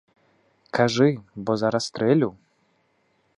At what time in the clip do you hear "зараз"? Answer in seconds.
1.65-1.83